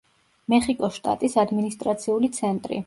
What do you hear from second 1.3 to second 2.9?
ადმინისტრაციული ცენტრი.